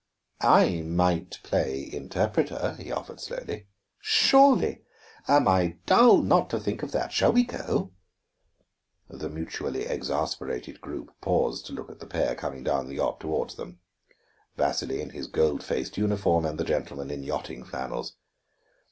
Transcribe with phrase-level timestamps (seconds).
[0.41, 3.67] "I might play interpreter," he offered slowly.
[3.99, 4.81] "Surely!
[5.27, 7.11] Am I dull not to think of that?
[7.11, 7.91] Shall we go?"
[9.09, 13.51] The mutually exasperated group paused to look at the pair coming down the deck toward
[13.51, 13.79] them,
[14.57, 18.15] Vasili in his gold laced uniform and the gentleman in yachting flannels.